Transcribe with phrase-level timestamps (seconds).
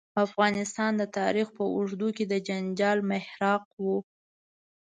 [0.25, 3.85] افغانستان د تاریخ په اوږدو کې د جنجال محراق و.